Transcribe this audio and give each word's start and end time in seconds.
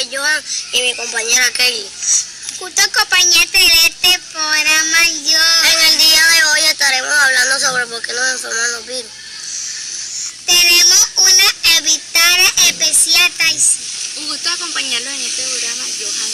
Nombre 0.00 0.38
es 0.38 0.64
y 0.72 0.80
mi 0.80 0.96
compañera 0.96 1.52
Kelly. 1.52 1.86
Justo 2.58 2.82
acompañarte 2.82 3.58
de 3.58 3.86
este 3.86 4.18
programa 4.32 5.08
yo. 5.24 5.38
En 5.38 5.80
el 5.88 5.98
día 5.98 6.26
de 6.26 6.44
hoy 6.44 6.60
estaremos 6.70 7.12
hablando 7.12 7.60
sobre 7.60 7.86
por 7.86 8.00
qué 8.00 8.12
nos 8.14 8.28
enferman 8.30 8.72
los 8.72 8.86
virus. 8.86 9.10
Tenemos 10.46 11.08
una 11.16 11.44
invitada 11.76 12.52
especial, 12.66 13.30
Taisi. 13.36 13.78
Un 14.16 14.28
gusto 14.28 14.48
acompañarlos 14.48 15.12
en 15.12 15.20
este 15.20 15.42
programa, 15.42 15.84
Johan 16.00 16.30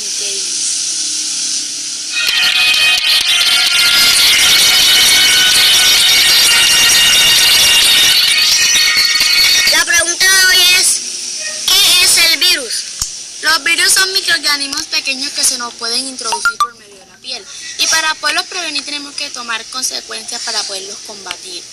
Los 13.56 13.64
virus 13.64 13.90
son 13.90 14.12
microorganismos 14.12 14.84
pequeños 14.88 15.32
que 15.32 15.42
se 15.42 15.56
nos 15.56 15.72
pueden 15.74 16.06
introducir 16.08 16.58
por 16.58 16.76
medio 16.76 16.96
de 16.96 17.06
la 17.06 17.16
piel. 17.16 17.42
Y 17.78 17.86
para 17.86 18.14
poderlos 18.16 18.44
prevenir 18.44 18.84
tenemos 18.84 19.14
que 19.14 19.30
tomar 19.30 19.64
consecuencias 19.66 20.42
para 20.42 20.62
poderlos 20.64 20.98
combatir. 21.06 21.64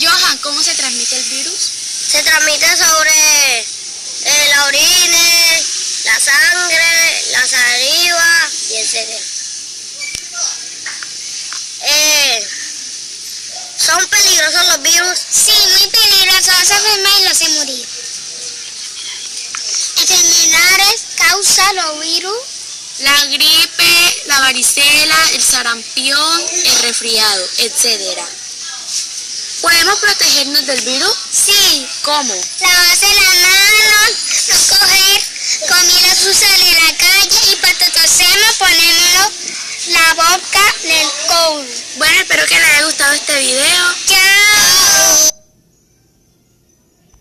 Johan, 0.00 0.38
¿cómo 0.38 0.62
se 0.62 0.72
transmite 0.72 1.16
el 1.18 1.24
virus? 1.24 1.54
Se 2.08 2.22
transmite 2.22 2.76
sobre 2.78 3.10
eh, 3.60 4.48
la 4.48 4.64
orina, 4.64 5.62
la 6.04 6.18
sangre, 6.18 7.24
la 7.32 7.46
saliva 7.46 8.50
y 8.70 8.76
etc. 8.76 9.20
Eh, 11.82 12.48
¿Son 13.76 14.08
peligrosos 14.08 14.66
los 14.68 14.82
virus? 14.82 15.18
Sí, 15.30 15.52
muy 15.52 15.90
peligroso. 15.90 16.52
Esa 16.52 16.76
enfermedad 16.78 17.28
los 17.28 17.36
se 17.36 17.48
morir. 17.50 17.86
Enfermedades 21.36 21.56
causa 21.56 21.72
los 21.74 22.00
virus. 22.00 22.38
La 22.98 23.24
gripe, 23.26 24.22
la 24.26 24.40
varicela, 24.40 25.16
el 25.34 25.42
sarampión, 25.42 26.40
el 26.64 26.78
resfriado, 26.80 27.48
etc. 27.58 28.22
¿Podemos 29.60 29.98
protegernos 29.98 30.66
del 30.66 30.80
virus? 30.80 31.14
Sí. 31.30 31.86
¿Cómo? 32.02 32.34
Lavarse 32.60 33.06
las 33.06 33.36
manos, 33.36 34.12
no 34.48 34.78
coger 34.78 35.22
comida 35.68 36.14
sucia 36.14 36.48
de 36.48 36.72
la 36.72 36.96
calle 36.96 37.52
y 37.52 37.56
para 37.56 37.90
tosemos 37.92 38.54
ponemos 38.58 39.30
la 39.88 40.14
boca 40.14 40.74
del 40.82 41.10
codo. 41.28 41.66
Bueno, 41.96 42.16
espero 42.20 42.46
que 42.46 42.58
les 42.58 42.68
haya 42.68 42.84
gustado 42.84 43.12
este 43.12 43.38
video. 43.40 43.94
Chao. 44.06 44.45